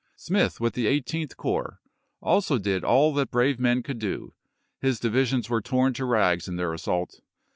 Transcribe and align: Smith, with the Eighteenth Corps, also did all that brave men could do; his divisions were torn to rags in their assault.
Smith, 0.15 0.59
with 0.59 0.73
the 0.73 0.87
Eighteenth 0.87 1.37
Corps, 1.37 1.79
also 2.23 2.57
did 2.57 2.83
all 2.83 3.13
that 3.13 3.29
brave 3.29 3.59
men 3.59 3.83
could 3.83 3.99
do; 3.99 4.33
his 4.79 4.99
divisions 4.99 5.47
were 5.47 5.61
torn 5.61 5.93
to 5.93 6.05
rags 6.05 6.47
in 6.47 6.55
their 6.55 6.73
assault. 6.73 7.21